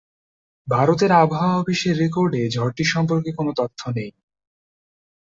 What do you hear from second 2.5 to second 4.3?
ঝড়টি সম্পর্কে কোন তথ্য নেই।